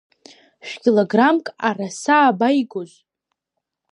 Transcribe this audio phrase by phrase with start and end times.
[0.67, 2.91] Шә-килограммк араса абаигоз?